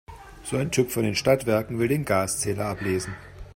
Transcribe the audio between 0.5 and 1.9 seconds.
ein Typ von den Stadtwerken will